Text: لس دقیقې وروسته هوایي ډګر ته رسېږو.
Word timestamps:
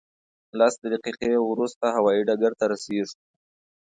لس 0.59 0.73
دقیقې 0.93 1.33
وروسته 1.49 1.85
هوایي 1.97 2.21
ډګر 2.27 2.53
ته 2.59 2.65
رسېږو. 2.71 3.15